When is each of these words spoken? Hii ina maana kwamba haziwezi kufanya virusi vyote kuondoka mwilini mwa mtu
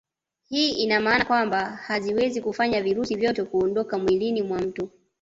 Hii 0.49 0.71
ina 0.71 0.99
maana 0.99 1.25
kwamba 1.25 1.65
haziwezi 1.65 2.41
kufanya 2.41 2.81
virusi 2.81 3.15
vyote 3.15 3.43
kuondoka 3.43 3.97
mwilini 3.99 4.41
mwa 4.41 4.59
mtu 4.61 4.89